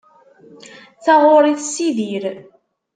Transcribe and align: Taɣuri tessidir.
Taɣuri 1.03 1.53
tessidir. 1.59 2.23